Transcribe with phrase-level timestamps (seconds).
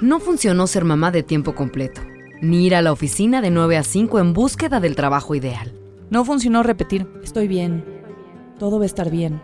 [0.00, 2.00] No funcionó ser mamá de tiempo completo,
[2.40, 5.72] ni ir a la oficina de 9 a 5 en búsqueda del trabajo ideal.
[6.08, 7.84] No funcionó repetir, estoy bien,
[8.60, 9.40] todo va a estar bien.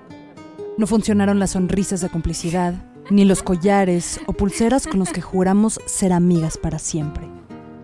[0.78, 2.74] No funcionaron las sonrisas de complicidad,
[3.10, 7.28] ni los collares o pulseras con los que juramos ser amigas para siempre.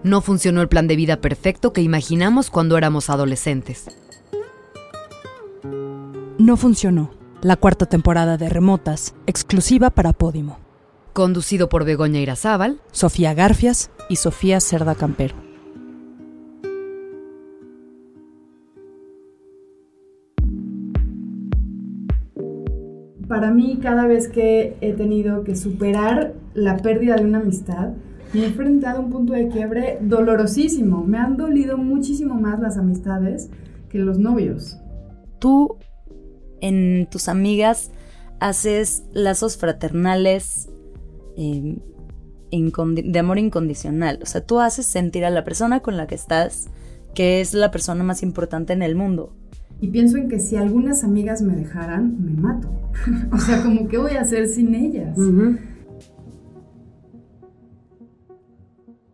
[0.05, 3.87] No funcionó el plan de vida perfecto que imaginamos cuando éramos adolescentes.
[6.39, 7.11] No funcionó
[7.42, 10.70] la cuarta temporada de Remotas, exclusiva para Podimo.
[11.12, 15.34] Conducido por Begoña Irazábal, Sofía Garfias y Sofía Cerda Campero.
[23.27, 27.91] Para mí, cada vez que he tenido que superar la pérdida de una amistad,
[28.33, 31.05] me he enfrentado a un punto de quiebre dolorosísimo.
[31.05, 33.50] Me han dolido muchísimo más las amistades
[33.89, 34.78] que los novios.
[35.41, 35.77] Tú,
[36.61, 37.91] en tus amigas,
[38.39, 40.69] haces lazos fraternales
[41.41, 41.78] eh,
[42.50, 44.20] incondi- de amor incondicional.
[44.22, 46.69] O sea, tú haces sentir a la persona con la que estás
[47.14, 49.33] que es la persona más importante en el mundo.
[49.80, 52.68] Y pienso en que si algunas amigas me dejaran, me mato.
[53.33, 55.16] o sea, como que voy a hacer sin ellas.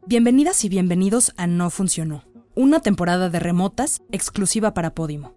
[0.06, 5.34] Bienvenidas y bienvenidos a No Funcionó, una temporada de remotas exclusiva para Podimo.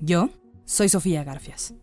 [0.00, 0.30] Yo
[0.64, 1.74] soy Sofía Garfias.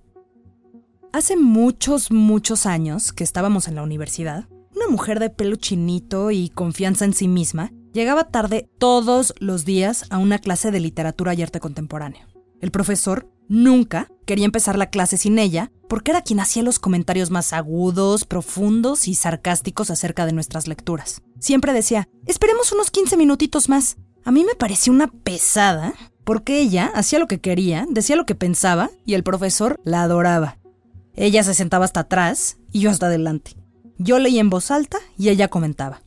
[1.15, 6.49] Hace muchos, muchos años que estábamos en la universidad, una mujer de pelo chinito y
[6.49, 11.41] confianza en sí misma llegaba tarde todos los días a una clase de literatura y
[11.41, 12.27] arte contemporáneo.
[12.59, 17.31] El profesor nunca quería empezar la clase sin ella porque era quien hacía los comentarios
[17.31, 21.21] más agudos, profundos y sarcásticos acerca de nuestras lecturas.
[21.39, 23.95] Siempre decía, esperemos unos 15 minutitos más.
[24.25, 25.93] A mí me parecía una pesada
[26.25, 30.57] porque ella hacía lo que quería, decía lo que pensaba y el profesor la adoraba.
[31.15, 33.51] Ella se sentaba hasta atrás y yo hasta adelante.
[33.97, 36.01] Yo leía en voz alta y ella comentaba.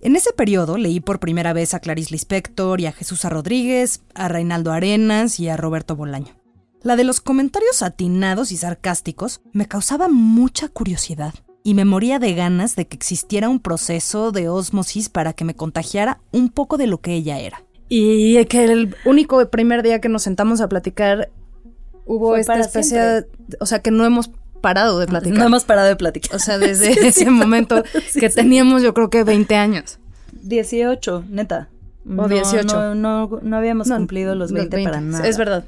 [0.00, 3.24] En ese periodo leí por primera vez a Clarice Lispector y a Jesús.
[3.24, 6.34] Rodríguez, a Reinaldo Arenas y a Roberto Bolaño.
[6.82, 11.34] La de los comentarios atinados y sarcásticos me causaba mucha curiosidad
[11.64, 15.54] y me moría de ganas de que existiera un proceso de ósmosis para que me
[15.54, 17.64] contagiara un poco de lo que ella era.
[17.88, 21.30] Y que el único primer día que nos sentamos a platicar
[22.04, 23.26] hubo Fue esta especie, de-
[23.58, 24.30] o sea, que no hemos
[24.66, 25.38] parado de platicar.
[25.38, 26.34] No hemos parado de platicar.
[26.34, 27.84] O sea, desde ese momento
[28.18, 30.00] que teníamos yo creo que 20 años.
[30.42, 31.68] 18, neta.
[32.04, 32.64] O 18.
[32.66, 35.26] No, no, no habíamos No, cumplido los 20, para nada.
[35.28, 35.64] Es verdad.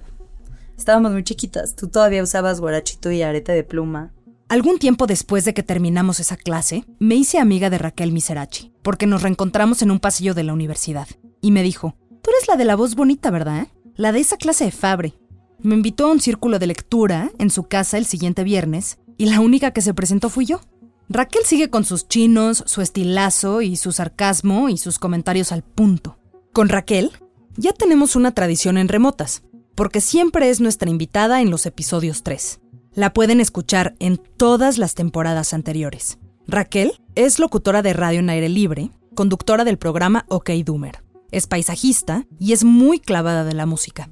[0.76, 1.76] Estábamos muy chiquitas.
[1.76, 4.10] Tú todavía usabas guarachito y arete de pluma.
[4.48, 9.06] Algún tiempo después de que terminamos esa clase, me hice amiga de Raquel Miserachi, porque
[9.06, 11.06] nos reencontramos en un pasillo de la universidad.
[11.40, 13.68] Y me dijo, tú eres la de la voz bonita, ¿verdad?
[13.94, 15.14] La de esa clase de Fabre.
[15.60, 19.40] Me invitó a un círculo de lectura en su casa el siguiente viernes, y la
[19.40, 20.60] única que se presentó fui yo.
[21.08, 26.18] Raquel sigue con sus chinos, su estilazo y su sarcasmo y sus comentarios al punto.
[26.52, 27.10] Con Raquel,
[27.56, 29.42] ya tenemos una tradición en remotas,
[29.74, 32.60] porque siempre es nuestra invitada en los episodios 3.
[32.94, 36.18] La pueden escuchar en todas las temporadas anteriores.
[36.46, 41.02] Raquel es locutora de radio en aire libre, conductora del programa OK Doomer.
[41.32, 44.08] Es paisajista y es muy clavada de la música.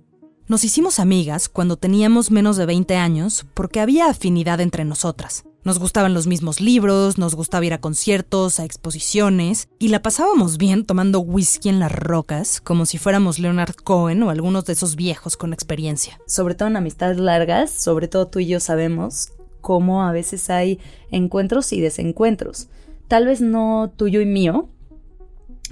[0.49, 5.45] Nos hicimos amigas cuando teníamos menos de 20 años porque había afinidad entre nosotras.
[5.65, 10.57] Nos gustaban los mismos libros, nos gustaba ir a conciertos, a exposiciones, y la pasábamos
[10.57, 14.95] bien tomando whisky en las rocas, como si fuéramos Leonard Cohen o algunos de esos
[14.95, 16.21] viejos con experiencia.
[16.29, 20.79] Sobre todo en amistades largas, sobre todo tú y yo sabemos cómo a veces hay
[21.11, 22.69] encuentros y desencuentros.
[23.09, 24.69] Tal vez no tuyo y mío,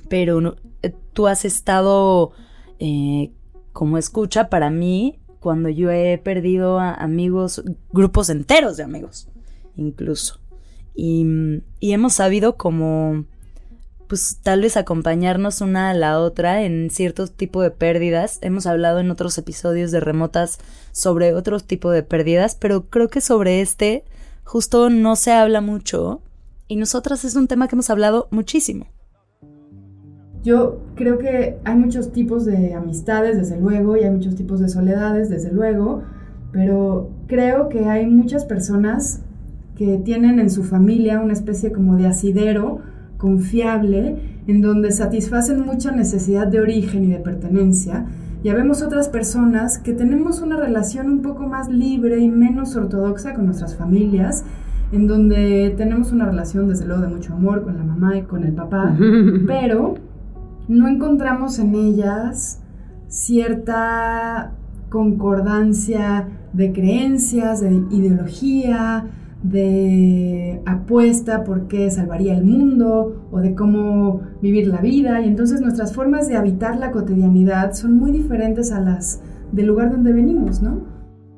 [0.08, 2.32] pero eh, tú has estado
[2.81, 3.31] eh,
[3.74, 7.62] como escucha para mí cuando yo he perdido a amigos,
[7.92, 9.28] grupos enteros de amigos,
[9.76, 10.40] incluso.
[10.94, 11.26] Y,
[11.80, 13.26] y hemos sabido como,
[14.08, 18.38] pues tal vez acompañarnos una a la otra en cierto tipo de pérdidas.
[18.40, 20.58] Hemos hablado en otros episodios de remotas
[20.92, 24.04] sobre otro tipo de pérdidas, pero creo que sobre este
[24.44, 26.22] justo no se habla mucho
[26.68, 28.86] y nosotras es un tema que hemos hablado muchísimo.
[30.44, 34.69] Yo creo que hay muchos tipos de amistades, desde luego, y hay muchos tipos de
[34.69, 36.02] soledades, desde luego,
[36.52, 39.23] pero creo que hay muchas personas
[39.75, 42.81] que tienen en su familia una especie como de asidero
[43.17, 48.05] confiable en donde satisfacen mucha necesidad de origen y de pertenencia.
[48.44, 53.32] Ya vemos otras personas que tenemos una relación un poco más libre y menos ortodoxa
[53.32, 54.44] con nuestras familias,
[54.93, 58.44] en donde tenemos una relación desde luego de mucho amor con la mamá y con
[58.44, 58.94] el papá,
[59.46, 59.94] pero
[60.69, 62.61] no encontramos en ellas
[63.08, 64.52] cierta
[64.88, 69.06] concordancia de creencias, de ideología,
[69.43, 75.20] de apuesta por qué salvaría el mundo o de cómo vivir la vida.
[75.20, 79.20] Y entonces nuestras formas de habitar la cotidianidad son muy diferentes a las
[79.52, 80.82] del lugar donde venimos, ¿no?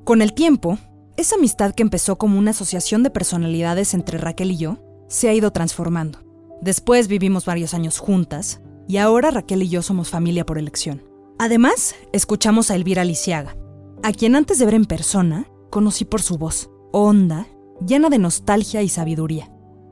[0.04, 0.78] Con el tiempo,
[1.16, 5.34] esa amistad que empezó como una asociación de personalidades entre Raquel y yo se ha
[5.34, 6.20] ido transformando.
[6.62, 11.02] Después vivimos varios años juntas y ahora Raquel y yo somos familia por elección.
[11.38, 13.56] Además, escuchamos a Elvira Lisiaga,
[14.02, 17.46] a quien antes de ver en persona conocí por su voz, honda
[17.84, 19.50] llena de nostalgia y sabiduría.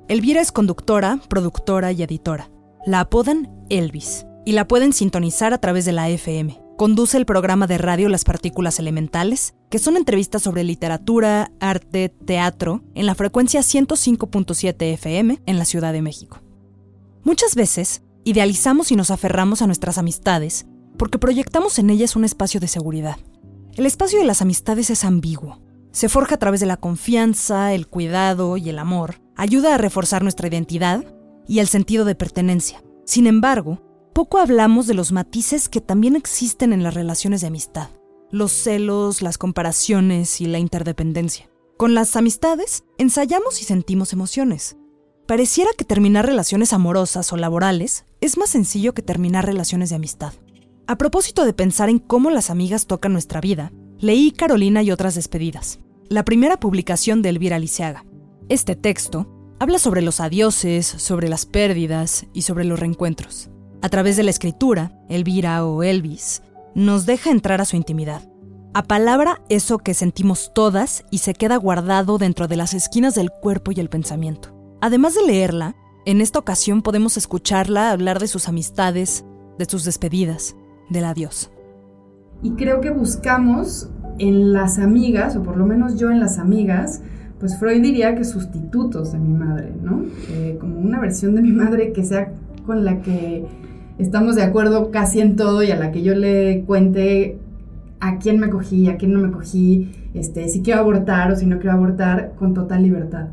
[0.08, 2.50] Elvira es conductora, productora y editora.
[2.86, 6.60] La apodan Elvis y la pueden sintonizar a través de la FM.
[6.76, 12.82] Conduce el programa de radio Las Partículas Elementales, que son entrevistas sobre literatura, arte, teatro,
[12.94, 16.40] en la frecuencia 105.7 FM en la Ciudad de México.
[17.22, 20.66] Muchas veces, idealizamos y nos aferramos a nuestras amistades
[20.96, 23.18] porque proyectamos en ellas un espacio de seguridad.
[23.74, 25.60] El espacio de las amistades es ambiguo,
[25.90, 30.22] se forja a través de la confianza, el cuidado y el amor, ayuda a reforzar
[30.22, 31.04] nuestra identidad
[31.46, 32.82] y el sentido de pertenencia.
[33.04, 33.82] Sin embargo,
[34.12, 37.90] poco hablamos de los matices que también existen en las relaciones de amistad,
[38.30, 41.48] los celos, las comparaciones y la interdependencia.
[41.76, 44.76] Con las amistades, ensayamos y sentimos emociones.
[45.26, 50.34] Pareciera que terminar relaciones amorosas o laborales es más sencillo que terminar relaciones de amistad.
[50.86, 55.14] A propósito de pensar en cómo las amigas tocan nuestra vida, leí Carolina y otras
[55.14, 55.80] despedidas,
[56.10, 58.04] la primera publicación de Elvira Liceaga.
[58.50, 59.26] Este texto
[59.58, 63.48] habla sobre los adioses, sobre las pérdidas y sobre los reencuentros.
[63.80, 66.42] A través de la escritura, Elvira o Elvis
[66.74, 68.28] nos deja entrar a su intimidad.
[68.74, 73.30] A palabra eso que sentimos todas y se queda guardado dentro de las esquinas del
[73.30, 74.53] cuerpo y el pensamiento.
[74.84, 79.24] Además de leerla, en esta ocasión podemos escucharla hablar de sus amistades,
[79.58, 80.56] de sus despedidas,
[80.90, 81.50] del adiós.
[82.42, 83.88] Y creo que buscamos
[84.18, 87.00] en las amigas, o por lo menos yo en las amigas,
[87.40, 90.04] pues Freud diría que sustitutos de mi madre, ¿no?
[90.60, 92.34] Como una versión de mi madre que sea
[92.66, 93.46] con la que
[93.96, 97.38] estamos de acuerdo casi en todo y a la que yo le cuente
[98.00, 101.46] a quién me cogí, a quién no me cogí, este, si quiero abortar o si
[101.46, 103.28] no quiero abortar, con total libertad.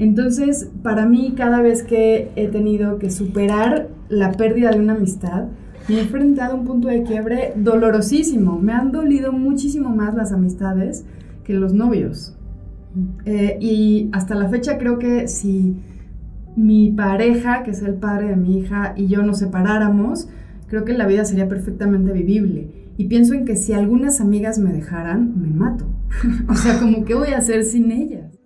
[0.00, 5.48] Entonces, para mí, cada vez que he tenido que superar la pérdida de una amistad,
[5.88, 8.58] me he enfrentado a un punto de quiebre dolorosísimo.
[8.58, 11.04] Me han dolido muchísimo más las amistades
[11.44, 12.34] que los novios.
[13.26, 15.76] Eh, y hasta la fecha creo que si
[16.56, 20.30] mi pareja, que es el padre de mi hija, y yo nos separáramos,
[20.68, 22.70] creo que la vida sería perfectamente vivible.
[22.96, 25.84] Y pienso en que si algunas amigas me dejaran, me mato.
[26.48, 28.39] o sea, como qué voy a hacer sin ellas.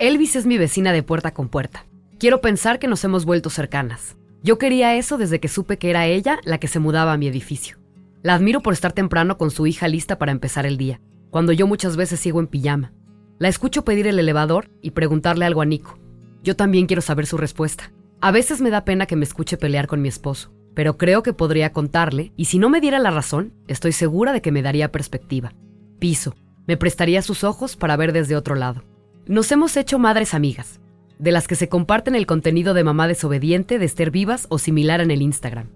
[0.00, 1.84] Elvis es mi vecina de puerta con puerta.
[2.20, 4.16] Quiero pensar que nos hemos vuelto cercanas.
[4.44, 7.26] Yo quería eso desde que supe que era ella la que se mudaba a mi
[7.26, 7.78] edificio.
[8.22, 11.00] La admiro por estar temprano con su hija lista para empezar el día,
[11.30, 12.92] cuando yo muchas veces sigo en pijama.
[13.40, 15.98] La escucho pedir el elevador y preguntarle algo a Nico.
[16.44, 17.90] Yo también quiero saber su respuesta.
[18.20, 21.32] A veces me da pena que me escuche pelear con mi esposo, pero creo que
[21.32, 24.92] podría contarle y si no me diera la razón, estoy segura de que me daría
[24.92, 25.54] perspectiva.
[25.98, 26.36] Piso,
[26.68, 28.84] me prestaría sus ojos para ver desde otro lado.
[29.28, 30.80] Nos hemos hecho madres amigas,
[31.18, 35.02] de las que se comparten el contenido de mamá desobediente de Esther Vivas o similar
[35.02, 35.66] en el Instagram.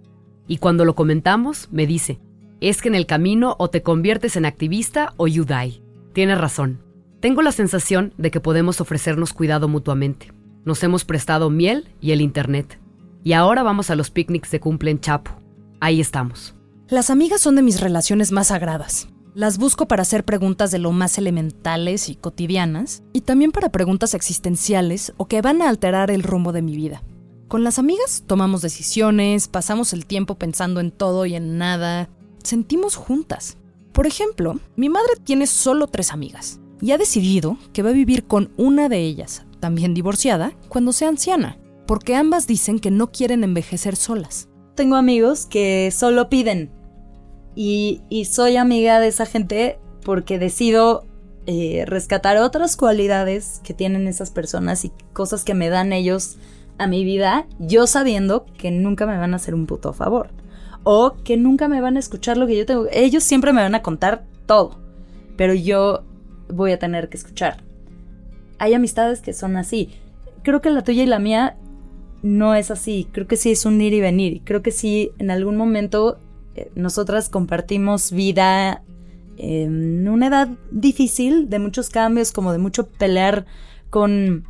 [0.49, 2.19] Y cuando lo comentamos, me dice,
[2.63, 5.83] es que en el camino o te conviertes en activista o you die.
[6.15, 6.81] Tienes razón.
[7.21, 10.33] Tengo la sensación de que podemos ofrecernos cuidado mutuamente.
[10.65, 12.79] Nos hemos prestado miel y el internet.
[13.23, 15.33] Y ahora vamos a los picnics de cumple en Chapo.
[15.79, 16.55] Ahí estamos.
[16.89, 19.09] Las amigas son de mis relaciones más sagradas.
[19.35, 24.13] Las busco para hacer preguntas de lo más elementales y cotidianas, y también para preguntas
[24.13, 27.03] existenciales o que van a alterar el rumbo de mi vida.
[27.49, 32.11] Con las amigas tomamos decisiones, pasamos el tiempo pensando en todo y en nada,
[32.43, 33.57] sentimos juntas.
[33.93, 38.25] Por ejemplo, mi madre tiene solo tres amigas y ha decidido que va a vivir
[38.25, 43.45] con una de ellas, también divorciada, cuando sea anciana, porque ambas dicen que no quieren
[43.45, 44.49] envejecer solas.
[44.75, 46.71] Tengo amigos que solo piden
[47.55, 51.05] y, soy amiga de esa gente porque decido
[51.47, 56.39] eh, rescatar otras cualidades que tienen esas personas y cosas que me dan ellos
[56.79, 60.31] a mi vida, yo sabiendo que nunca me van a hacer un puto favor.
[60.85, 62.87] O que nunca me van a escuchar lo que yo tengo.
[62.91, 64.79] Ellos siempre me van a contar todo.
[65.37, 66.03] Pero yo
[66.49, 67.59] voy a tener que escuchar.
[68.59, 69.91] Hay amistades que son así.
[70.43, 71.57] Creo que la tuya y la mía
[72.23, 73.07] no es así.
[73.13, 74.43] Creo que sí es un ir y venir.
[74.45, 76.19] Creo que sí en algún momento
[76.75, 78.83] nosotras compartimos vida
[79.37, 83.47] en una edad difícil, de muchos cambios, como de mucho pelear
[83.91, 84.45] con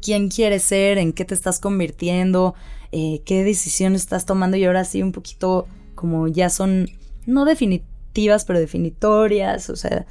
[0.00, 2.54] quién quieres ser, en qué te estás convirtiendo,
[2.92, 6.88] eh, qué decisiones estás tomando y ahora sí un poquito como ya son
[7.26, 10.06] no definitivas, pero definitorias, o sea,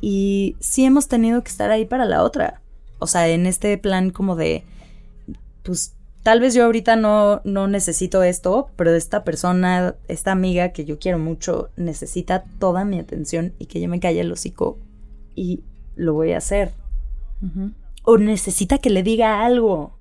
[0.00, 2.62] y sí hemos tenido que estar ahí para la otra.
[2.98, 4.64] O sea, en este plan como de,
[5.62, 5.95] pues
[6.26, 10.98] tal vez yo ahorita no, no necesito esto, pero esta persona, esta amiga que yo
[10.98, 14.76] quiero mucho, necesita toda mi atención y que yo me calle el hocico
[15.36, 15.62] y
[15.94, 16.72] lo voy a hacer.
[18.02, 20.00] O necesita que le diga algo.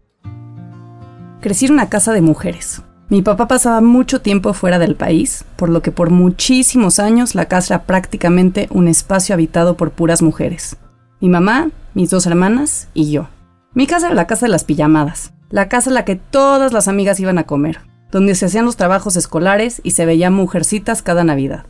[1.41, 2.82] Crecí en una casa de mujeres.
[3.08, 7.46] Mi papá pasaba mucho tiempo fuera del país, por lo que por muchísimos años la
[7.46, 10.75] casa era prácticamente un espacio habitado por puras mujeres.
[11.22, 13.27] Mi mamá, mis dos hermanas y yo.
[13.75, 16.88] Mi casa era la casa de las pijamadas, la casa en la que todas las
[16.88, 21.24] amigas iban a comer, donde se hacían los trabajos escolares y se veían mujercitas cada
[21.24, 21.66] Navidad.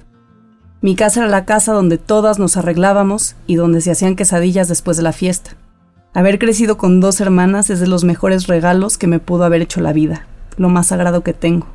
[0.81, 4.97] Mi casa era la casa donde todas nos arreglábamos y donde se hacían quesadillas después
[4.97, 5.51] de la fiesta.
[6.13, 9.81] Haber crecido con dos hermanas es de los mejores regalos que me pudo haber hecho
[9.81, 10.27] la vida
[10.57, 11.67] lo más sagrado que tengo.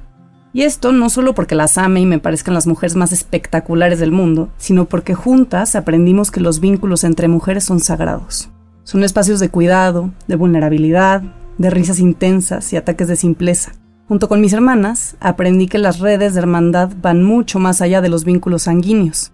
[0.53, 4.11] Y esto no solo porque las ame y me parezcan las mujeres más espectaculares del
[4.11, 8.49] mundo, sino porque juntas aprendimos que los vínculos entre mujeres son sagrados.
[8.83, 11.23] Son espacios de cuidado, de vulnerabilidad,
[11.61, 13.73] de risas intensas y ataques de simpleza.
[14.09, 18.09] Junto con mis hermanas, aprendí que las redes de hermandad van mucho más allá de
[18.09, 19.33] los vínculos sanguíneos.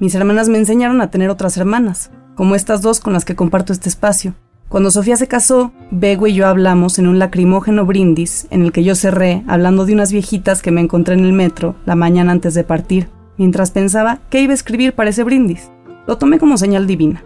[0.00, 3.72] Mis hermanas me enseñaron a tener otras hermanas, como estas dos con las que comparto
[3.72, 4.34] este espacio,
[4.68, 8.84] cuando Sofía se casó, Bego y yo hablamos en un lacrimógeno brindis en el que
[8.84, 12.52] yo cerré hablando de unas viejitas que me encontré en el metro la mañana antes
[12.52, 13.08] de partir,
[13.38, 15.70] mientras pensaba qué iba a escribir para ese brindis.
[16.06, 17.24] Lo tomé como señal divina.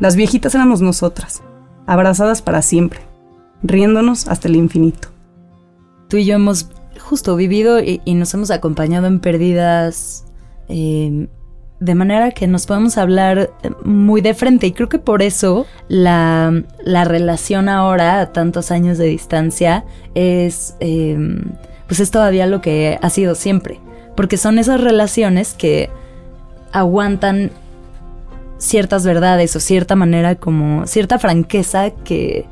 [0.00, 1.42] Las viejitas éramos nosotras,
[1.86, 3.00] abrazadas para siempre,
[3.62, 5.08] riéndonos hasta el infinito.
[6.08, 10.24] Tú y yo hemos justo vivido y, nos hemos acompañado en pérdidas
[10.68, 11.28] eh,
[11.82, 13.50] de manera que nos podemos hablar
[13.84, 19.06] muy de frente y creo que por eso la, relación ahora a tantos años de
[19.06, 21.42] distancia es em,
[21.88, 23.80] pues es todavía lo que ha sido siempre
[24.14, 25.90] porque son esas relaciones que
[26.70, 27.50] aguantan
[28.58, 32.46] ciertas verdades o cierta manera como cierta franqueza que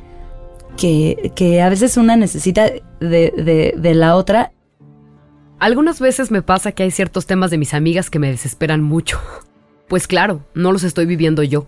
[0.80, 2.70] que, a veces una necesita
[3.00, 4.52] de, la otra
[5.58, 9.20] algunas veces me pasa que hay ciertos temas de mis amigas que me desesperan mucho.
[9.88, 11.66] Pues claro, no los estoy viviendo yo,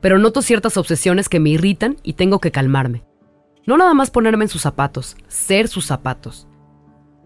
[0.00, 3.04] pero noto ciertas obsesiones que me irritan y tengo que calmarme.
[3.64, 6.48] No nada más ponerme en sus zapatos, ser sus zapatos.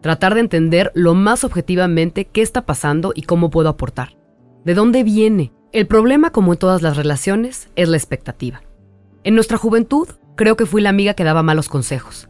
[0.03, 4.19] Tratar de entender lo más objetivamente qué está pasando y cómo puedo aportar.
[4.67, 5.55] ¿De dónde viene?
[5.73, 8.61] El problema, como en todas las relaciones, es la expectativa.
[9.23, 12.29] En nuestra juventud, creo que fui la amiga que daba malos consejos.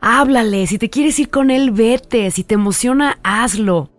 [0.00, 3.90] Háblale, si te quieres ir con él, vete, si te emociona, hazlo.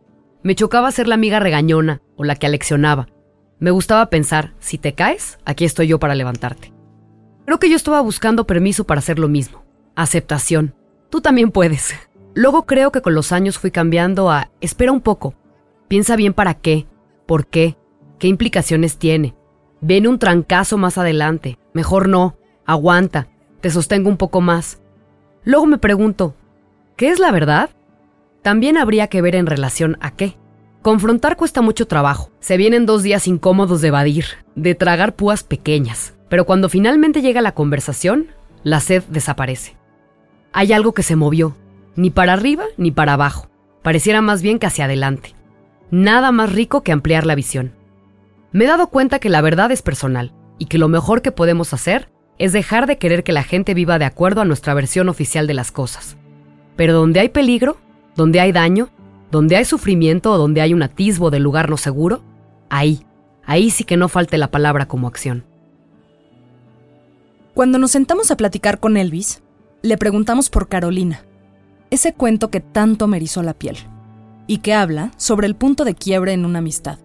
[0.43, 3.07] Me chocaba ser la amiga regañona o la que aleccionaba.
[3.59, 6.73] Me gustaba pensar, si te caes, aquí estoy yo para levantarte.
[7.45, 9.63] Creo que yo estaba buscando permiso para hacer lo mismo.
[9.95, 10.75] Aceptación.
[11.09, 11.95] Tú también puedes.
[12.35, 15.35] Luego creo que con los años fui cambiando a, espera un poco,
[15.87, 16.85] piensa bien para qué,
[17.25, 17.77] por qué,
[18.19, 19.35] qué implicaciones tiene.
[19.79, 23.27] Viene un trancazo más adelante, mejor no, aguanta,
[23.61, 24.79] te sostengo un poco más.
[25.43, 26.35] Luego me pregunto,
[26.95, 27.69] ¿qué es la verdad?
[28.41, 30.37] También habría que ver en relación a qué.
[30.81, 32.29] Confrontar cuesta mucho trabajo.
[32.39, 36.13] Se vienen dos días incómodos de evadir, de tragar púas pequeñas.
[36.29, 38.27] Pero cuando finalmente llega la conversación,
[38.63, 39.77] la sed desaparece.
[40.53, 41.55] Hay algo que se movió,
[41.95, 43.49] ni para arriba ni para abajo.
[43.81, 45.35] Pareciera más bien que hacia adelante.
[45.91, 47.73] Nada más rico que ampliar la visión.
[48.51, 51.73] Me he dado cuenta que la verdad es personal y que lo mejor que podemos
[51.73, 55.47] hacer es dejar de querer que la gente viva de acuerdo a nuestra versión oficial
[55.47, 56.17] de las cosas.
[56.75, 57.77] Pero donde hay peligro,
[58.15, 58.89] donde hay daño,
[59.31, 62.21] donde hay sufrimiento o donde hay un atisbo de lugar no seguro,
[62.69, 63.05] ahí,
[63.45, 65.45] ahí sí que no falte la palabra como acción.
[67.53, 69.41] Cuando nos sentamos a platicar con Elvis,
[69.81, 71.23] le preguntamos por Carolina,
[71.89, 73.77] ese cuento que tanto me erizó la piel,
[74.47, 76.99] y que habla sobre el punto de quiebre en una amistad.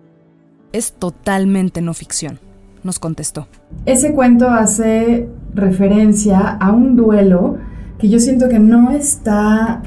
[0.73, 2.41] Es totalmente no ficción
[2.85, 3.47] nos contestó.
[3.87, 7.59] Ese cuento hace referencia a un duelo
[7.99, 9.83] que yo siento que no está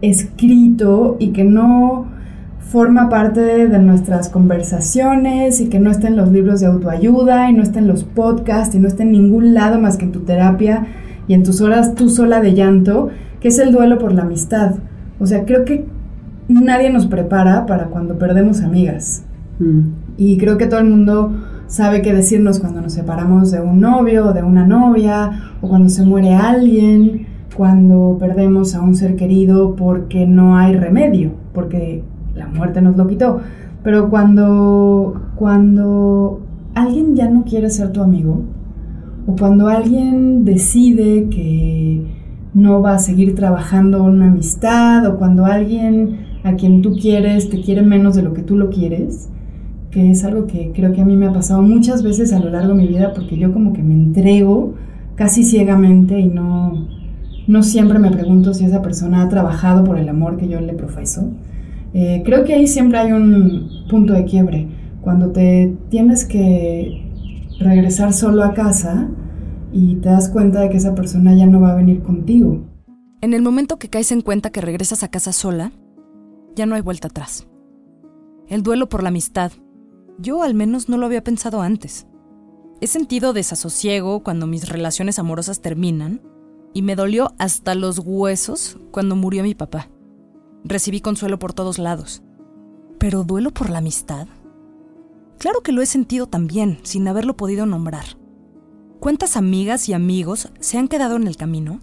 [0.00, 2.06] escrito y que no
[2.60, 7.54] forma parte de nuestras conversaciones y que no está en los libros de autoayuda y
[7.54, 10.20] no está en los podcasts y no está en ningún lado más que en tu
[10.20, 10.86] terapia
[11.26, 13.08] y en tus horas tú sola de llanto,
[13.40, 14.76] que es el duelo por la amistad.
[15.18, 15.86] O sea, creo que
[16.48, 19.22] nadie nos prepara para cuando perdemos amigas.
[19.58, 19.80] Mm.
[20.16, 21.32] Y creo que todo el mundo
[21.68, 25.88] sabe qué decirnos cuando nos separamos de un novio o de una novia, o cuando
[25.88, 32.02] se muere alguien, cuando perdemos a un ser querido porque no hay remedio, porque
[32.34, 33.40] la muerte nos lo quitó.
[33.84, 36.40] Pero cuando, cuando
[36.74, 38.42] alguien ya no quiere ser tu amigo,
[39.26, 42.02] o cuando alguien decide que
[42.54, 47.60] no va a seguir trabajando una amistad, o cuando alguien a quien tú quieres te
[47.60, 49.28] quiere menos de lo que tú lo quieres,
[49.98, 52.74] es algo que creo que a mí me ha pasado muchas veces a lo largo
[52.74, 54.74] de mi vida porque yo como que me entrego
[55.14, 56.88] casi ciegamente y no,
[57.46, 60.74] no siempre me pregunto si esa persona ha trabajado por el amor que yo le
[60.74, 61.30] profeso.
[61.94, 64.68] Eh, creo que ahí siempre hay un punto de quiebre,
[65.00, 67.02] cuando te tienes que
[67.58, 69.08] regresar solo a casa
[69.72, 72.64] y te das cuenta de que esa persona ya no va a venir contigo.
[73.20, 75.72] En el momento que caes en cuenta que regresas a casa sola,
[76.54, 77.48] ya no hay vuelta atrás.
[78.48, 79.52] El duelo por la amistad.
[80.18, 82.06] Yo al menos no lo había pensado antes.
[82.80, 86.20] He sentido desasosiego cuando mis relaciones amorosas terminan
[86.74, 89.88] y me dolió hasta los huesos cuando murió mi papá.
[90.64, 92.22] Recibí consuelo por todos lados.
[92.98, 94.26] ¿Pero duelo por la amistad?
[95.38, 98.04] Claro que lo he sentido también, sin haberlo podido nombrar.
[98.98, 101.78] ¿Cuántas amigas y amigos se han quedado en el camino?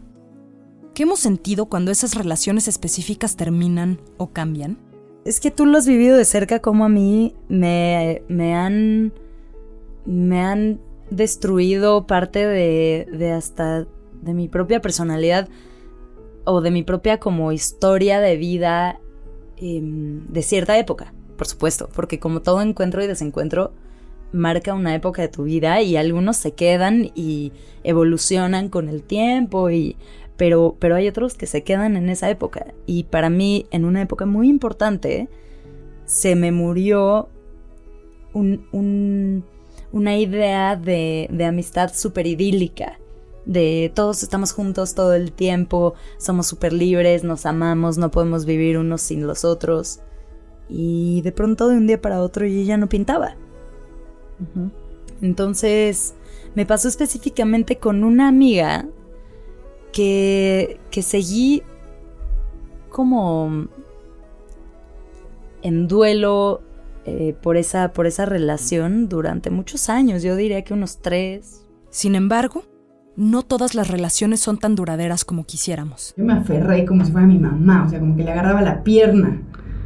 [0.93, 4.77] ¿Qué hemos sentido cuando esas relaciones específicas terminan o cambian?
[5.25, 9.11] Es que tú lo has vivido de cerca como a mí me, me han
[10.05, 10.79] me han
[11.09, 13.87] destruido parte de, de hasta
[14.21, 15.49] de mi propia personalidad
[16.43, 18.99] o de mi propia como historia de vida
[19.57, 23.73] em, de cierta época, por supuesto, porque como todo encuentro y desencuentro
[24.31, 27.51] marca una época de tu vida y algunos se quedan y
[27.83, 29.97] evolucionan con el tiempo y
[30.37, 34.01] pero pero hay otros que se quedan en esa época y para mí en una
[34.01, 35.29] época muy importante
[36.05, 37.29] se me murió
[38.33, 39.45] un,
[39.91, 42.99] una idea de, de amistad súper idílica
[43.45, 48.77] de todos estamos juntos todo el tiempo, somos súper libres, nos amamos, no podemos vivir
[48.77, 49.99] unos sin los otros.
[50.67, 53.35] Y de pronto de un día para otro yo ya no pintaba.
[55.21, 56.15] Entonces
[56.55, 58.87] me pasó específicamente con una amiga
[59.95, 61.63] que, que seguí
[62.89, 63.67] como
[65.61, 66.61] en duelo
[67.05, 71.65] eh, por, esa, por esa relación durante muchos años, yo diría que unos tres.
[71.91, 72.63] Sin embargo,
[73.15, 76.13] no todas las relaciones son tan duraderas como quisiéramos.
[76.17, 78.83] Yo me aferré como si fuera mi mamá, o sea, como que le agarraba la
[78.83, 79.43] pierna,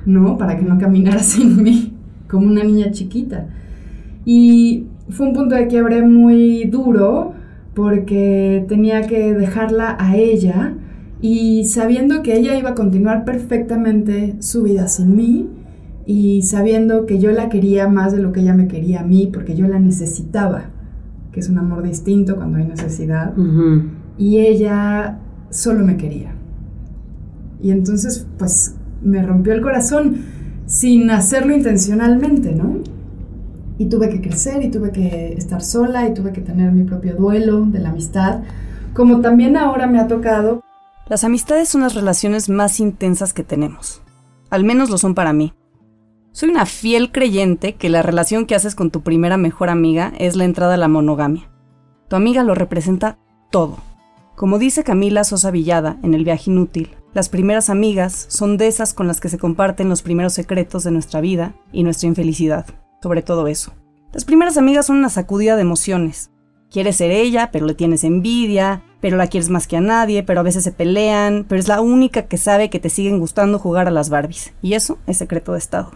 [0.07, 0.39] ¿no?
[0.39, 1.93] Para que no caminara sin mí,
[2.27, 3.47] como una niña chiquita.
[4.25, 7.35] Y fue un punto de quiebre muy duro
[7.73, 10.73] porque tenía que dejarla a ella
[11.21, 15.49] y sabiendo que ella iba a continuar perfectamente su vida sin mí
[16.05, 19.29] y sabiendo que yo la quería más de lo que ella me quería a mí
[19.32, 20.71] porque yo la necesitaba
[21.32, 23.34] que es un amor distinto cuando hay necesidad,
[24.17, 26.34] y ella solo me quería.
[27.62, 30.17] Y entonces, pues, me rompió el corazón
[30.65, 32.79] sin hacerlo intencionalmente, ¿no?
[33.79, 37.15] Y tuve que crecer y tuve que estar sola y tuve que tener mi propio
[37.15, 38.41] duelo de la amistad,
[38.93, 40.61] como también ahora me ha tocado.
[41.07, 44.03] Las amistades son las relaciones más intensas que tenemos.
[44.51, 45.53] Al menos lo son para mí.
[46.33, 50.35] Soy una fiel creyente que la relación que haces con tu primera mejor amiga es
[50.35, 51.49] la entrada a la monogamia.
[52.09, 53.17] Tu amiga lo representa
[53.49, 53.77] todo.
[54.35, 58.93] Como dice Camila Sosa Villada en El viaje inútil, las primeras amigas son de esas
[58.93, 62.65] con las que se comparten los primeros secretos de nuestra vida y nuestra infelicidad,
[63.01, 63.73] sobre todo eso.
[64.13, 66.31] Las primeras amigas son una sacudida de emociones.
[66.71, 70.39] Quieres ser ella, pero le tienes envidia, pero la quieres más que a nadie, pero
[70.39, 73.88] a veces se pelean, pero es la única que sabe que te siguen gustando jugar
[73.88, 74.53] a las Barbies.
[74.62, 75.91] Y eso es secreto de Estado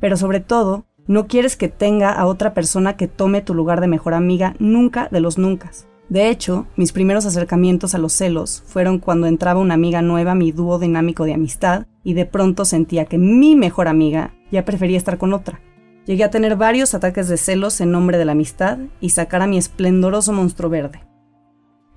[0.00, 3.86] pero sobre todo, no quieres que tenga a otra persona que tome tu lugar de
[3.86, 5.70] mejor amiga nunca de los nunca.
[6.08, 10.34] De hecho, mis primeros acercamientos a los celos fueron cuando entraba una amiga nueva a
[10.34, 14.96] mi dúo dinámico de amistad y de pronto sentía que mi mejor amiga ya prefería
[14.96, 15.60] estar con otra.
[16.06, 19.46] Llegué a tener varios ataques de celos en nombre de la amistad y sacar a
[19.46, 21.04] mi esplendoroso monstruo verde.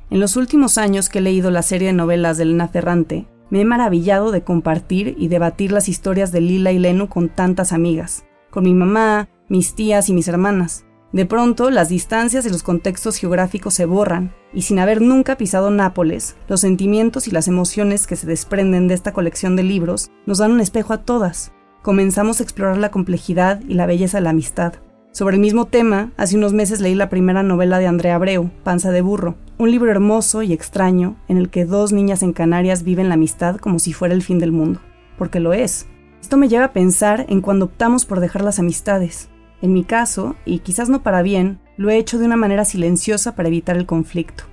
[0.09, 3.61] En los últimos años que he leído la serie de novelas de Elena Ferrante, me
[3.61, 8.25] he maravillado de compartir y debatir las historias de Lila y Lenu con tantas amigas,
[8.49, 10.85] con mi mamá, mis tías y mis hermanas.
[11.11, 15.69] De pronto, las distancias y los contextos geográficos se borran, y sin haber nunca pisado
[15.69, 20.39] Nápoles, los sentimientos y las emociones que se desprenden de esta colección de libros nos
[20.39, 21.51] dan un espejo a todas.
[21.83, 24.73] Comenzamos a explorar la complejidad y la belleza de la amistad,
[25.13, 28.89] sobre el mismo tema, hace unos meses leí la primera novela de Andrea Abreu, Panza
[28.89, 33.09] de Burro, un libro hermoso y extraño en el que dos niñas en Canarias viven
[33.09, 34.79] la amistad como si fuera el fin del mundo,
[35.19, 35.85] porque lo es.
[36.19, 39.29] Esto me lleva a pensar en cuando optamos por dejar las amistades.
[39.61, 43.35] En mi caso, y quizás no para bien, lo he hecho de una manera silenciosa
[43.35, 44.45] para evitar el conflicto.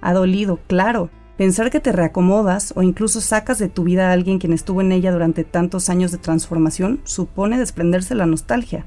[0.00, 4.40] Ha dolido, claro, pensar que te reacomodas o incluso sacas de tu vida a alguien
[4.40, 8.86] quien estuvo en ella durante tantos años de transformación supone desprenderse la nostalgia.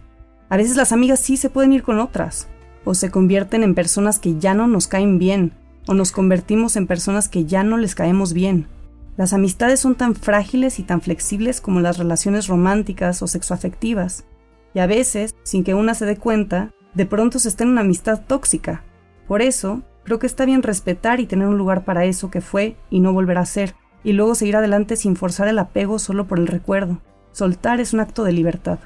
[0.50, 2.50] A veces las amigas sí se pueden ir con otras,
[2.84, 5.54] o se convierten en personas que ya no nos caen bien,
[5.88, 8.68] o nos convertimos en personas que ya no les caemos bien.
[9.16, 14.26] Las amistades son tan frágiles y tan flexibles como las relaciones románticas o sexoafectivas,
[14.74, 17.82] y a veces, sin que una se dé cuenta, de pronto se está en una
[17.82, 18.84] amistad tóxica.
[19.26, 22.76] Por eso, creo que está bien respetar y tener un lugar para eso que fue
[22.90, 26.40] y no volver a ser, y luego seguir adelante sin forzar el apego solo por
[26.40, 27.00] el recuerdo.
[27.32, 28.80] Soltar es un acto de libertad.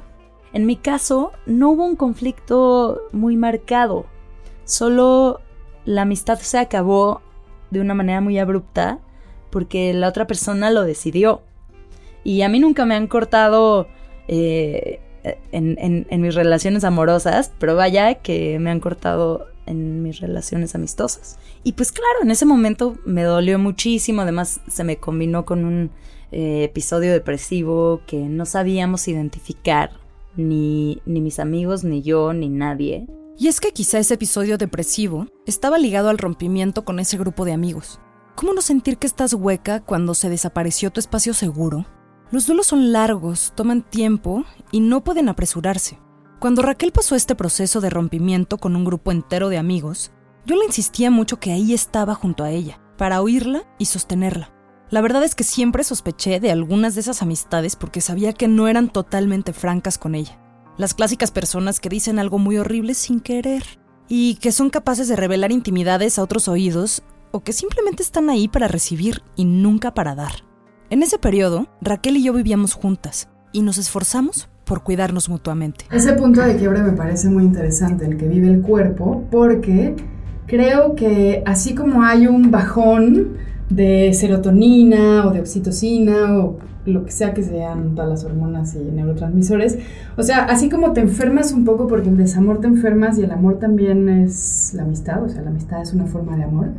[0.53, 4.05] En mi caso, no hubo un conflicto muy marcado,
[4.63, 5.41] solo
[5.85, 7.21] la amistad se acabó
[7.69, 8.99] de una manera muy abrupta
[9.49, 11.41] porque la otra persona lo decidió.
[12.23, 13.87] Y a mí nunca me han cortado
[14.27, 14.99] eh,
[15.51, 21.37] en, mis relaciones amorosas, pero vaya que me han cortado en mis relaciones amistosas.
[21.63, 25.91] Y pues claro, en ese momento me dolió muchísimo, además se me combinó con un
[26.31, 29.91] eh, episodio depresivo que no sabíamos identificar,
[30.35, 33.07] ni, ni mis amigos, ni yo, ni nadie.
[33.37, 37.53] Y es que quizá ese episodio depresivo estaba ligado al rompimiento con ese grupo de
[37.53, 37.99] amigos.
[38.35, 41.85] ¿Cómo no sentir que estás hueca cuando se desapareció tu espacio seguro?
[42.31, 45.99] Los duelos son largos, toman tiempo y no pueden apresurarse.
[46.39, 50.11] Cuando Raquel pasó este proceso de rompimiento con un grupo entero de amigos,
[50.45, 54.51] yo le insistía mucho que ahí estaba junto a ella, para oírla y sostenerla.
[54.89, 58.67] La verdad es que siempre sospeché de algunas de esas amistades porque sabía que no
[58.67, 60.39] eran totalmente francas con ella.
[60.77, 63.63] Las clásicas personas que dicen algo muy horrible sin querer
[64.07, 68.47] y que son capaces de revelar intimidades a otros oídos o que simplemente están ahí
[68.47, 70.43] para recibir y nunca para dar.
[70.89, 75.85] En ese periodo, Raquel y yo vivíamos juntas y nos esforzamos por cuidarnos mutuamente.
[75.91, 79.95] Ese punto de quiebre me parece muy interesante, el que vive el cuerpo, porque
[80.47, 83.37] creo que así como hay un bajón
[83.69, 88.79] de serotonina o de oxitocina o lo que sea que sean todas las hormonas y
[88.79, 89.79] neurotransmisores.
[90.17, 93.31] O sea, así como te enfermas un poco porque el desamor te enfermas y el
[93.31, 96.69] amor también es la amistad, o sea, la amistad es una forma de amor.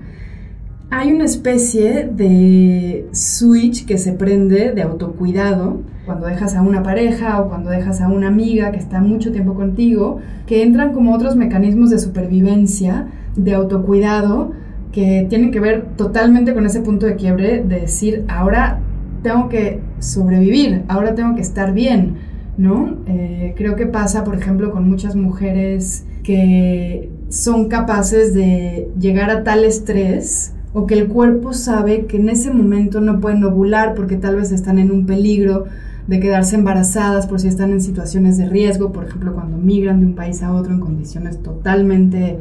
[0.88, 7.40] Hay una especie de switch que se prende de autocuidado cuando dejas a una pareja
[7.40, 11.34] o cuando dejas a una amiga que está mucho tiempo contigo, que entran como otros
[11.34, 14.52] mecanismos de supervivencia, de autocuidado,
[14.92, 18.78] que tienen que ver totalmente con ese punto de quiebre de decir, ahora
[19.24, 22.14] tengo que sobrevivir, ahora tengo que estar bien,
[22.56, 22.98] ¿no?
[23.08, 29.42] Eh, creo que pasa, por ejemplo, con muchas mujeres que son capaces de llegar a
[29.42, 34.16] tal estrés o que el cuerpo sabe que en ese momento no pueden ovular porque
[34.16, 35.64] tal vez están en un peligro
[36.06, 40.06] de quedarse embarazadas por si están en situaciones de riesgo, por ejemplo, cuando migran de
[40.06, 42.38] un país a otro en condiciones totalmente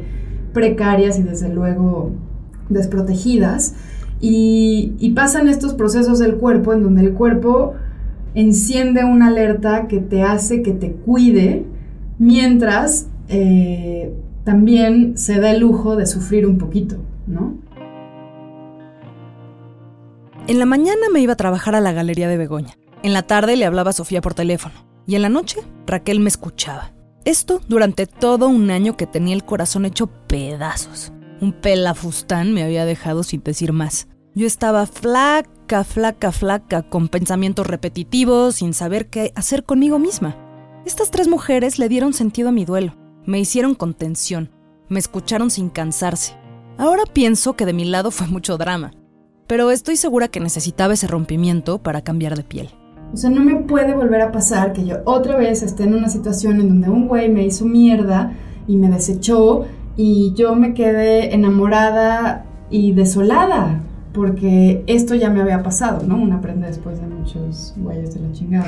[0.52, 2.10] precarias y desde luego
[2.68, 3.74] desprotegidas.
[4.20, 7.72] Y, pasan estos procesos del cuerpo en donde el cuerpo
[8.34, 11.64] enciende una alerta que te hace que te cuide,
[12.18, 14.12] mientras eh,
[14.44, 16.96] también se da el lujo de sufrir un poquito,
[17.26, 17.64] ¿no?
[20.48, 22.78] En la mañana me iba a trabajar a la galería de Begoña.
[23.02, 24.74] En la tarde le hablaba a Sofía por teléfono.
[25.04, 26.92] Y en la noche Raquel me escuchaba.
[27.24, 31.12] Esto durante todo un año que tenía el corazón hecho pedazos.
[31.40, 34.06] Un pelafustán me había dejado sin decir más.
[34.36, 40.36] Yo estaba flaca, flaca, flaca, con pensamientos repetitivos, sin saber qué hacer conmigo misma.
[40.84, 44.52] Estas tres mujeres le dieron sentido a mi duelo, me hicieron contención,
[44.88, 46.36] me escucharon sin cansarse.
[46.78, 48.92] Ahora pienso que de mi lado fue mucho drama,
[49.46, 52.68] pero estoy segura que necesitaba ese rompimiento para cambiar de piel.
[53.12, 56.08] O sea, no me puede volver a pasar que yo otra vez esté en una
[56.08, 58.32] situación en donde un güey me hizo mierda
[58.66, 59.64] y me desechó
[59.96, 63.82] y yo me quedé enamorada y desolada
[64.16, 66.16] porque esto ya me había pasado, ¿no?
[66.16, 68.66] Una aprende después de muchos güeyes de la chingada.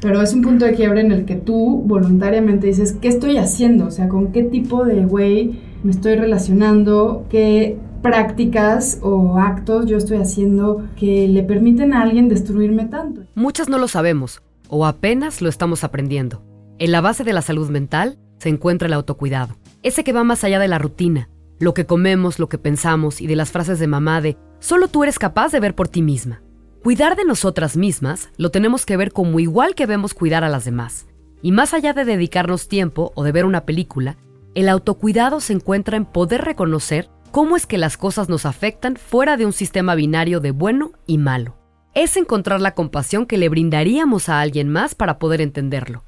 [0.00, 3.86] Pero es un punto de quiebre en el que tú voluntariamente dices, ¿qué estoy haciendo?
[3.86, 7.24] O sea, ¿con qué tipo de güey me estoy relacionando?
[7.30, 13.22] ¿Qué prácticas o actos yo estoy haciendo que le permiten a alguien destruirme tanto?
[13.34, 16.42] Muchas no lo sabemos o apenas lo estamos aprendiendo.
[16.78, 20.44] En la base de la salud mental se encuentra el autocuidado, ese que va más
[20.44, 23.86] allá de la rutina, lo que comemos, lo que pensamos y de las frases de
[23.86, 26.42] mamá de solo tú eres capaz de ver por ti misma.
[26.82, 30.64] Cuidar de nosotras mismas lo tenemos que ver como igual que vemos cuidar a las
[30.64, 31.06] demás.
[31.42, 34.16] Y más allá de dedicarnos tiempo o de ver una película,
[34.54, 39.36] el autocuidado se encuentra en poder reconocer cómo es que las cosas nos afectan fuera
[39.36, 41.56] de un sistema binario de bueno y malo.
[41.94, 46.04] Es encontrar la compasión que le brindaríamos a alguien más para poder entenderlo.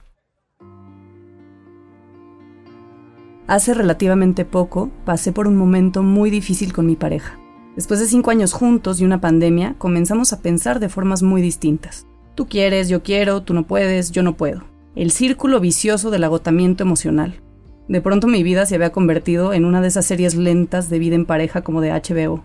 [3.47, 7.39] Hace relativamente poco pasé por un momento muy difícil con mi pareja.
[7.75, 12.07] Después de cinco años juntos y una pandemia, comenzamos a pensar de formas muy distintas.
[12.35, 14.63] Tú quieres, yo quiero, tú no puedes, yo no puedo.
[14.95, 17.41] El círculo vicioso del agotamiento emocional.
[17.91, 21.17] De pronto mi vida se había convertido en una de esas series lentas de vida
[21.17, 22.45] en pareja como de HBO.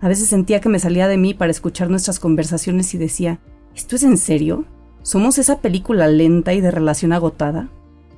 [0.00, 3.38] A veces sentía que me salía de mí para escuchar nuestras conversaciones y decía,
[3.76, 4.64] ¿esto es en serio?
[5.02, 7.68] ¿Somos esa película lenta y de relación agotada?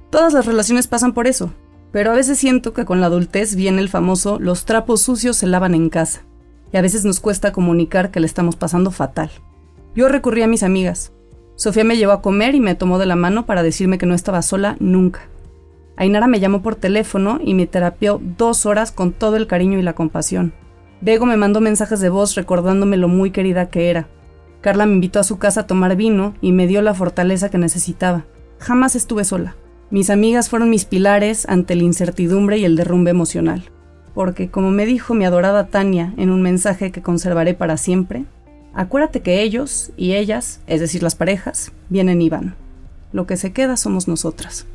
[0.09, 1.53] Todas las relaciones pasan por eso,
[1.93, 5.49] pero a veces siento que con la adultez viene el famoso los trapos sucios se
[5.49, 6.23] lavan en casa
[6.73, 9.31] y a veces nos cuesta comunicar que le estamos pasando fatal.
[9.95, 11.13] Yo recurrí a mis amigas.
[11.55, 14.15] Sofía me llevó a comer y me tomó de la mano para decirme que no
[14.15, 15.29] estaba sola nunca.
[15.97, 19.83] Ainara me llamó por teléfono y me terapió dos horas con todo el cariño y
[19.83, 20.53] la compasión.
[21.01, 24.09] Bego me mandó mensajes de voz recordándome lo muy querida que era.
[24.61, 27.59] Carla me invitó a su casa a tomar vino y me dio la fortaleza que
[27.59, 28.25] necesitaba.
[28.59, 29.57] Jamás estuve sola.
[29.91, 33.65] Mis amigas fueron mis pilares ante la incertidumbre y el derrumbe emocional
[34.15, 38.25] porque como me dijo mi adorada Tania en un mensaje que conservaré para siempre,
[38.75, 42.55] acuérdate que ellos y ellas, es decir, las parejas, vienen y van.
[43.13, 44.67] Lo que se queda somos nosotras.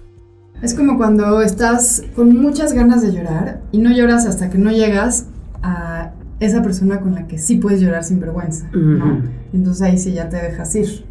[0.61, 4.71] Es como cuando estás con muchas ganas de llorar y no lloras hasta que no
[4.71, 5.27] llegas
[5.61, 9.21] a esa persona con la que sí puedes llorar sin vergüenza, ¿no?
[9.53, 11.05] Entonces ahí sí ya te dejas ir,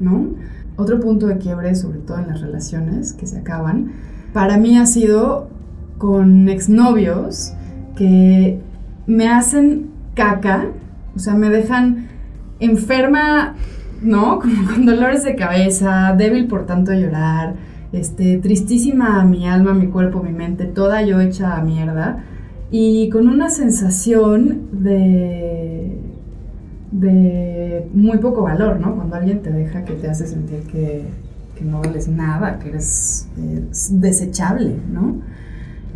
[0.00, 0.28] ¿no?
[0.76, 3.92] Otro punto de quiebre, sobre todo en las relaciones que se acaban,
[4.32, 5.48] para mí ha sido
[5.98, 7.52] con exnovios
[7.96, 8.60] que
[9.06, 10.66] me hacen caca,
[11.14, 12.08] o sea, me dejan
[12.60, 13.54] enferma,
[14.02, 14.38] ¿no?
[14.40, 17.54] Como con dolores de cabeza, débil por tanto llorar,
[17.98, 22.24] este, tristísima mi alma, mi cuerpo, mi mente, toda yo hecha a mierda
[22.70, 25.96] y con una sensación de
[26.90, 28.94] de muy poco valor, ¿no?
[28.94, 31.04] Cuando alguien te deja que te hace sentir que,
[31.56, 35.16] que no vales nada, que eres eh, desechable, ¿no?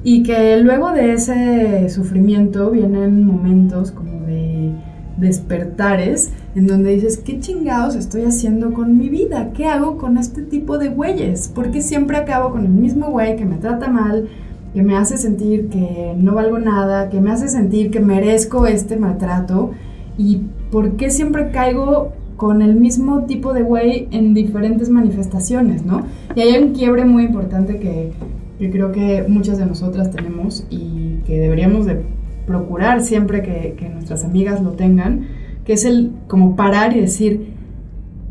[0.03, 4.75] Y que luego de ese sufrimiento vienen momentos como de
[5.16, 9.51] despertares en donde dices, ¿qué chingados estoy haciendo con mi vida?
[9.53, 11.51] ¿Qué hago con este tipo de güeyes?
[11.55, 14.29] Porque siempre acabo con el mismo güey que me trata mal,
[14.75, 18.96] que me hace sentir que no valgo nada, que me hace sentir que merezco este
[18.96, 19.73] maltrato?
[20.16, 26.07] ¿Y por qué siempre caigo con el mismo tipo de güey en diferentes manifestaciones, ¿no?
[26.35, 28.12] Y hay un quiebre muy importante que,
[28.59, 32.03] que creo que muchas de nosotras tenemos y que deberíamos de
[32.46, 35.29] procurar siempre que, nuestras amigas lo tengan,
[35.64, 37.55] que es el como parar y decir,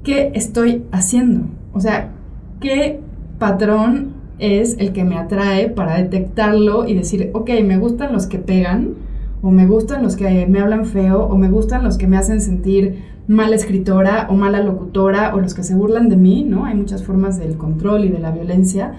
[0.03, 1.45] ¿qué estoy haciendo?
[1.73, 2.11] O sea,
[2.59, 2.99] ¿qué
[3.37, 8.39] patrón es el que me atrae para detectarlo y decir, ok, me gustan los que
[8.39, 8.95] pegan,
[9.41, 12.41] o me gustan los que me hablan feo, o me gustan los que me hacen
[12.41, 16.65] sentir mala escritora o mala locutora, o los que se burlan de mí, ¿no?
[16.65, 18.93] Hay muchas formas del control y de la violencia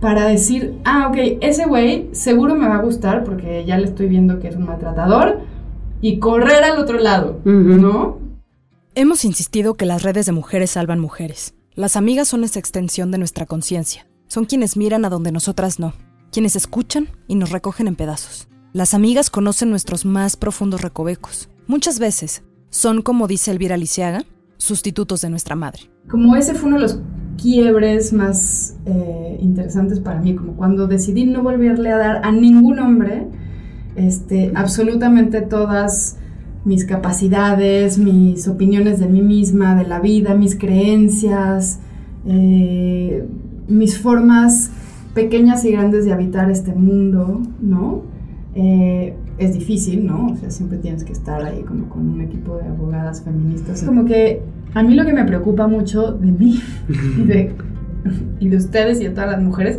[0.00, 4.08] para decir, ah, ok, ese güey seguro me va a gustar porque ya le estoy
[4.08, 5.40] viendo que es un maltratador
[6.00, 8.18] y correr al otro lado, ¿no?
[8.94, 11.54] Hemos insistido que las redes de mujeres salvan mujeres.
[11.74, 14.06] Las amigas son esa extensión de nuestra conciencia.
[14.26, 15.92] Son quienes miran a donde nosotras no,
[16.32, 18.48] quienes escuchan y nos recogen en pedazos.
[18.72, 21.48] Las amigas conocen nuestros más profundos recovecos.
[21.66, 24.24] Muchas veces son, como dice Elvira Lisiaga,
[24.56, 25.90] sustitutos de nuestra madre.
[26.08, 26.98] Como ese fue uno de los
[27.40, 32.78] quiebres más eh, interesantes para mí, como cuando decidí no volverle a dar a ningún
[32.78, 33.26] hombre
[33.96, 36.16] este, absolutamente todas
[36.64, 41.80] mis capacidades, mis opiniones de mí misma, de la vida, mis creencias,
[42.26, 43.26] eh,
[43.66, 44.70] mis formas
[45.14, 48.02] pequeñas y grandes de habitar este mundo, ¿no?
[48.54, 50.26] Eh, es difícil, ¿no?
[50.26, 53.82] O sea, siempre tienes que estar ahí como con un equipo de abogadas feministas.
[53.82, 54.42] Como que
[54.74, 56.60] a mí lo que me preocupa mucho de mí
[57.18, 57.52] y de,
[58.38, 59.78] y de ustedes y de todas las mujeres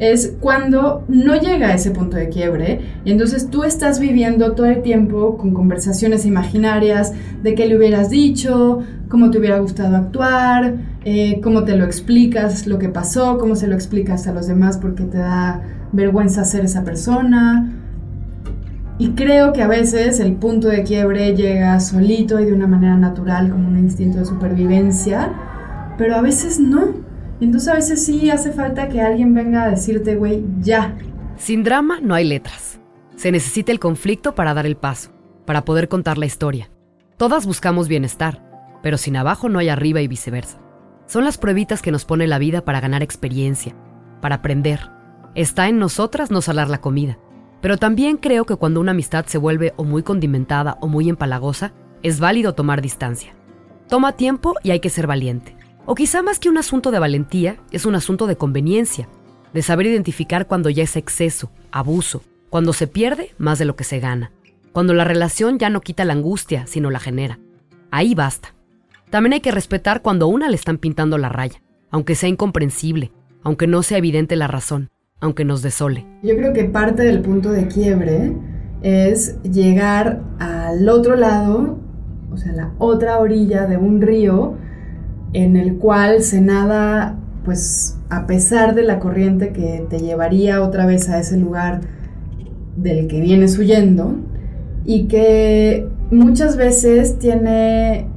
[0.00, 4.66] es cuando no llega a ese punto de quiebre y entonces tú estás viviendo todo
[4.66, 10.74] el tiempo con conversaciones imaginarias de qué le hubieras dicho, cómo te hubiera gustado actuar,
[11.04, 14.78] eh, cómo te lo explicas lo que pasó, cómo se lo explicas a los demás
[14.78, 17.72] porque te da vergüenza ser esa persona.
[19.00, 22.96] Y creo que a veces el punto de quiebre llega solito y de una manera
[22.96, 25.32] natural como un instinto de supervivencia,
[25.96, 26.94] pero a veces no.
[27.40, 30.96] Entonces a veces sí hace falta que alguien venga a decirte, güey, ya.
[31.36, 32.80] Sin drama no hay letras.
[33.14, 35.12] Se necesita el conflicto para dar el paso,
[35.46, 36.68] para poder contar la historia.
[37.16, 38.42] Todas buscamos bienestar,
[38.82, 40.58] pero sin abajo no hay arriba y viceversa.
[41.06, 43.76] Son las pruebitas que nos pone la vida para ganar experiencia,
[44.20, 44.80] para aprender.
[45.36, 47.18] Está en nosotras no salar la comida
[47.60, 51.72] pero también creo que cuando una amistad se vuelve o muy condimentada o muy empalagosa,
[52.02, 53.34] es válido tomar distancia.
[53.88, 55.56] Toma tiempo y hay que ser valiente.
[55.86, 59.08] O quizá más que un asunto de valentía, es un asunto de conveniencia.
[59.52, 63.84] de saber identificar cuando ya es exceso, abuso, cuando se pierde más de lo que
[63.84, 64.30] se gana,
[64.72, 67.38] cuando la relación ya no quita la angustia, sino la genera.
[67.90, 68.54] Ahí basta.
[69.10, 73.10] También hay que respetar cuando a una le están pintando la raya, aunque sea incomprensible,
[73.42, 74.90] aunque no sea evidente la razón,
[75.20, 76.06] aunque nos desole.
[76.22, 78.32] Yo creo que parte del punto de quiebre
[78.82, 81.78] es llegar al otro lado,
[82.32, 84.54] o sea, la otra orilla de un río
[85.32, 90.86] en el cual se nada, pues a pesar de la corriente que te llevaría otra
[90.86, 91.80] vez a ese lugar
[92.76, 94.14] del que vienes huyendo
[94.84, 98.08] y que muchas veces tiene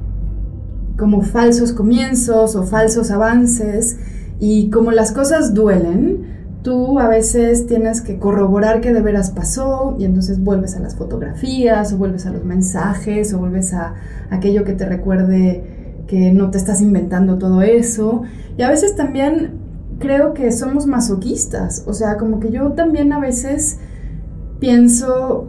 [0.96, 3.98] como falsos comienzos o falsos avances
[4.38, 6.21] y como las cosas duelen,
[6.62, 10.94] tú a veces tienes que corroborar que de veras pasó y entonces vuelves a las
[10.94, 13.94] fotografías o vuelves a los mensajes o vuelves a
[14.30, 15.64] aquello que te recuerde
[16.06, 18.22] que no te estás inventando todo eso.
[18.56, 19.60] Y a veces también
[19.98, 23.78] creo que somos masoquistas, o sea, como que yo también a veces
[24.58, 25.48] pienso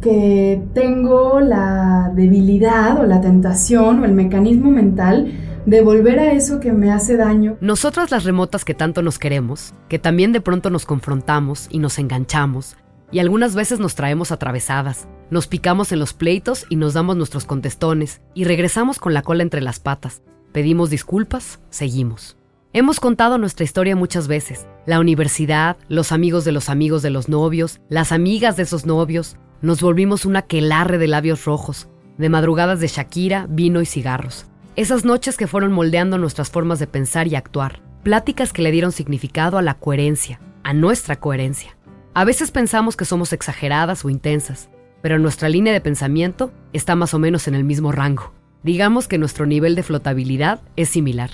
[0.00, 5.32] que tengo la debilidad o la tentación o el mecanismo mental
[5.68, 7.58] de volver a eso que me hace daño.
[7.60, 11.98] Nosotras las remotas que tanto nos queremos, que también de pronto nos confrontamos y nos
[11.98, 12.76] enganchamos,
[13.12, 17.44] y algunas veces nos traemos atravesadas, nos picamos en los pleitos y nos damos nuestros
[17.44, 22.38] contestones, y regresamos con la cola entre las patas, pedimos disculpas, seguimos.
[22.72, 24.66] Hemos contado nuestra historia muchas veces.
[24.86, 29.36] La universidad, los amigos de los amigos de los novios, las amigas de esos novios.
[29.62, 34.46] Nos volvimos una quelarre de labios rojos, de madrugadas de Shakira, vino y cigarros.
[34.78, 37.82] Esas noches que fueron moldeando nuestras formas de pensar y actuar.
[38.04, 41.76] Pláticas que le dieron significado a la coherencia, a nuestra coherencia.
[42.14, 44.70] A veces pensamos que somos exageradas o intensas,
[45.02, 48.32] pero nuestra línea de pensamiento está más o menos en el mismo rango.
[48.62, 51.30] Digamos que nuestro nivel de flotabilidad es similar.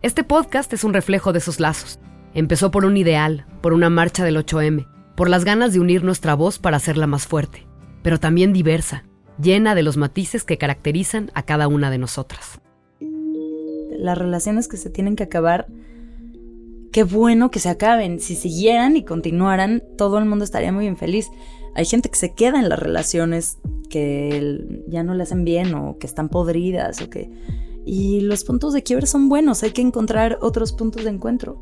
[0.00, 1.98] Este podcast es un reflejo de esos lazos.
[2.32, 6.34] Empezó por un ideal, por una marcha del 8M, por las ganas de unir nuestra
[6.34, 7.66] voz para hacerla más fuerte,
[8.04, 9.02] pero también diversa,
[9.42, 12.60] llena de los matices que caracterizan a cada una de nosotras.
[13.94, 15.66] Las relaciones que se tienen que acabar,
[16.92, 18.20] qué bueno que se acaben.
[18.20, 21.28] Si siguieran y continuaran, todo el mundo estaría muy infeliz.
[21.74, 25.98] Hay gente que se queda en las relaciones que ya no le hacen bien o
[25.98, 27.30] que están podridas o que
[27.84, 31.60] y los puntos de quiebre son buenos, hay que encontrar otros puntos de encuentro.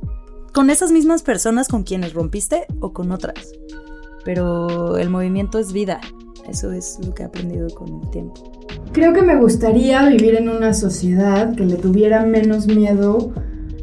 [0.52, 3.52] Con esas mismas personas con quienes rompiste o con otras.
[4.24, 6.00] Pero el movimiento es vida,
[6.48, 8.34] eso es lo que he aprendido con el tiempo.
[8.92, 13.32] Creo que me gustaría vivir en una sociedad que le tuviera menos miedo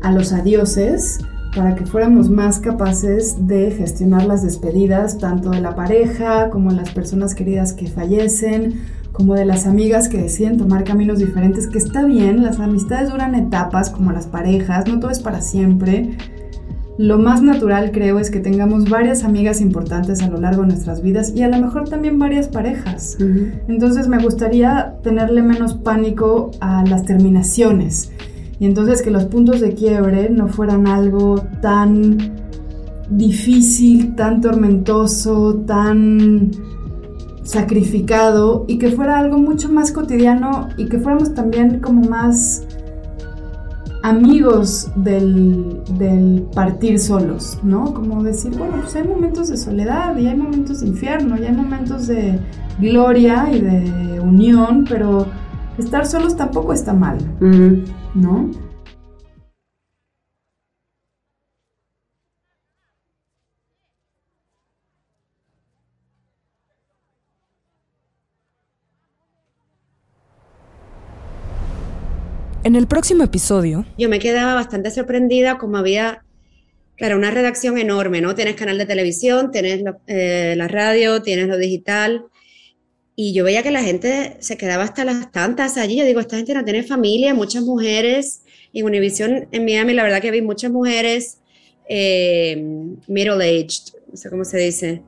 [0.01, 1.19] a los adioses
[1.55, 6.77] para que fuéramos más capaces de gestionar las despedidas tanto de la pareja como de
[6.77, 11.77] las personas queridas que fallecen como de las amigas que deciden tomar caminos diferentes, que
[11.77, 16.15] está bien, las amistades duran etapas como las parejas, no todo es para siempre.
[16.99, 21.01] Lo más natural creo es que tengamos varias amigas importantes a lo largo de nuestras
[21.01, 23.17] vidas y a lo mejor también varias parejas.
[23.69, 28.11] Entonces me gustaría tenerle menos pánico a las terminaciones
[28.59, 32.17] y entonces que los puntos de quiebre no fueran algo tan
[33.09, 36.51] difícil, tan tormentoso, tan
[37.43, 42.67] sacrificado y que fuera algo mucho más cotidiano y que fuéramos también como más
[44.01, 47.93] amigos del, del, partir solos, ¿no?
[47.93, 51.53] Como decir, bueno, pues hay momentos de soledad y hay momentos de infierno y hay
[51.53, 52.39] momentos de
[52.79, 55.27] gloria y de unión, pero
[55.77, 57.17] estar solos tampoco está mal,
[58.15, 58.49] ¿no?
[72.63, 73.85] En el próximo episodio...
[73.97, 76.23] Yo me quedaba bastante sorprendida como había,
[76.97, 78.35] claro, una redacción enorme, ¿no?
[78.35, 82.25] Tienes canal de televisión, tienes eh, la radio, tienes lo digital.
[83.15, 85.97] Y yo veía que la gente se quedaba hasta las tantas allí.
[85.97, 88.41] Yo digo, esta gente no tiene familia, muchas mujeres.
[88.73, 91.39] En Univision, en Miami, la verdad que vi muchas mujeres
[91.89, 92.55] eh,
[93.07, 95.01] middle-aged, no sé cómo se dice.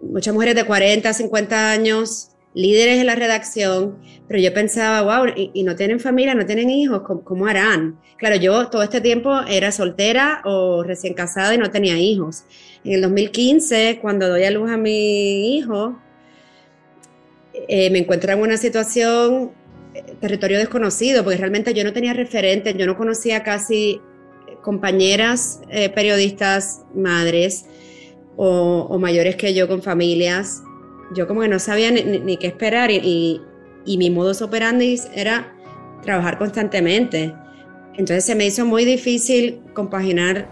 [0.00, 3.98] Muchas mujeres de 40, 50 años, líderes en la redacción,
[4.28, 7.98] pero yo pensaba, wow, y, no tienen familia, no tienen hijos, ¿cómo, harán?
[8.18, 12.44] Claro, yo todo este tiempo era soltera o recién casada y no tenía hijos.
[12.84, 15.98] En el 2015, cuando doy a luz a mi hijo,
[17.68, 19.52] eh, me encuentro en una situación,
[19.94, 24.00] eh, territorio desconocido, porque realmente yo no tenía referentes, yo no conocía casi
[24.62, 27.66] compañeras eh, periodistas, madres
[28.36, 30.62] o mayores que yo con familias
[31.14, 33.40] yo como que no sabía ni, qué esperar y,
[33.86, 35.52] mi modus operandi era
[36.02, 37.34] trabajar constantemente.
[37.94, 40.48] Entonces se me hizo muy difícil compaginar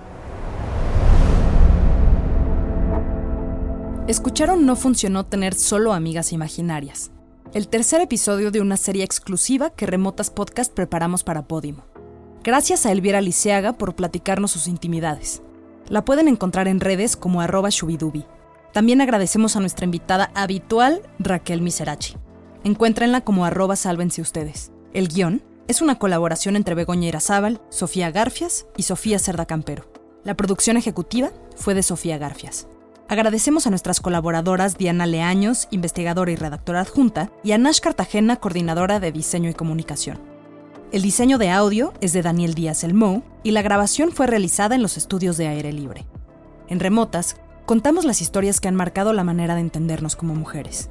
[4.10, 7.12] Escucharon No funcionó tener solo amigas imaginarias.
[7.54, 11.84] El tercer episodio de una serie exclusiva que Remotas Podcast preparamos para Podimo.
[12.42, 15.42] Gracias a Elvira Liceaga por platicarnos sus intimidades.
[15.88, 18.24] La pueden encontrar en redes como arroba shubidubi.
[18.72, 22.16] También agradecemos a nuestra invitada habitual, Raquel Miserachi.
[22.62, 24.70] Encuéntrenla como arroba sálvense ustedes.
[24.92, 29.90] El guion es una colaboración entre Begoña Irazábal, Sofía Garfias y Sofía Cerda Campero.
[30.24, 32.68] La producción ejecutiva fue de Sofía Garfias.
[33.08, 39.00] Agradecemos a nuestras colaboradoras Diana Leaños, investigadora y redactora adjunta, y a Nash Cartagena, coordinadora
[39.00, 40.20] de diseño y comunicación.
[40.92, 44.82] El diseño de audio es de Daniel Díaz Elmo y la grabación fue realizada en
[44.82, 46.06] los estudios de aire libre.
[46.68, 47.36] En Remotas,
[47.70, 50.90] contamos las historias que han marcado la manera de entendernos como mujeres.